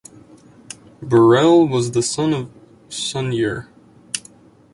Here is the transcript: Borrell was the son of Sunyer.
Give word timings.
Borrell 1.03 1.69
was 1.69 1.91
the 1.91 2.01
son 2.01 2.33
of 2.33 2.49
Sunyer. 2.89 3.67